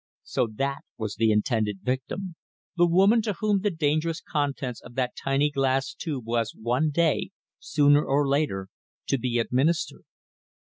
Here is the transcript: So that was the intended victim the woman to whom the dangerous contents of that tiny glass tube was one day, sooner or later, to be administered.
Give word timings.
So 0.23 0.47
that 0.55 0.81
was 0.97 1.13
the 1.13 1.31
intended 1.31 1.81
victim 1.83 2.33
the 2.75 2.87
woman 2.87 3.21
to 3.21 3.33
whom 3.33 3.61
the 3.61 3.69
dangerous 3.69 4.19
contents 4.19 4.81
of 4.81 4.95
that 4.95 5.13
tiny 5.15 5.51
glass 5.51 5.93
tube 5.93 6.25
was 6.25 6.55
one 6.59 6.89
day, 6.89 7.29
sooner 7.59 8.03
or 8.03 8.27
later, 8.27 8.69
to 9.09 9.19
be 9.19 9.37
administered. 9.37 10.05